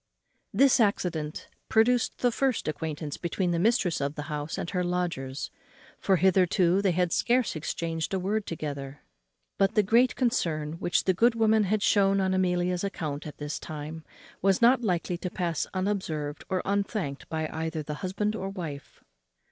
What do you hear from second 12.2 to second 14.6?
Amelia's account at this time, was